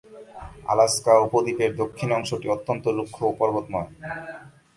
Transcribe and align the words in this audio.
Alaska 0.71 1.13
উপদ্বীপের 1.27 1.71
দক্ষিণ 1.81 2.09
অংশটি 2.17 2.47
অত্যন্ত 2.55 2.85
রুক্ষ 2.97 3.17
ও 3.29 3.31
পর্বতময়। 3.39 3.89